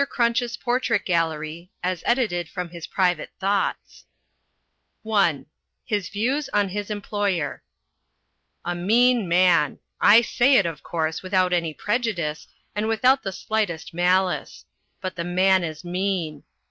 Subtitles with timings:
[0.09, 4.05] Crunch's Portrait Gallery (as Edited from his Private Thoughts)
[5.07, 5.45] (I)
[5.85, 7.61] HIS VIEWS ON HIS EMPLOYER
[8.65, 9.77] A mean man.
[9.99, 14.65] I say it, of course, without any prejudice, and without the slightest malice.
[15.01, 16.45] But the man is mean.